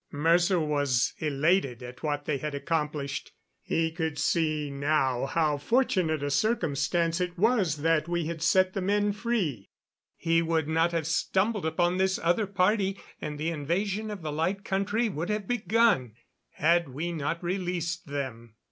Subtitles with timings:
[0.11, 3.33] Mercer was elated at what they had accomplished.
[3.61, 8.81] He could see now how fortunate a circumstance it was that we had set the
[8.81, 9.69] men free.
[10.15, 14.65] He would not have stumbled upon this other party, and the invasion of the Light
[14.65, 16.15] Country would have begun,
[16.53, 18.55] had we not released them.